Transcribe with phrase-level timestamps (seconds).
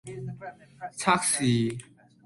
[0.97, 1.77] 測試